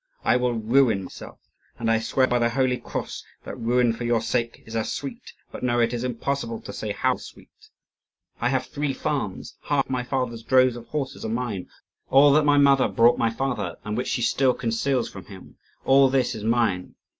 [0.23, 1.37] I will ruin myself.
[1.77, 5.33] And I swear by the holy cross that ruin for your sake is as sweet
[5.51, 7.69] but no, it is impossible to say how sweet!
[8.39, 11.67] I have three farms; half my father's droves of horses are mine;
[12.09, 16.09] all that my mother brought my father, and which she still conceals from him all
[16.09, 16.95] this is mine!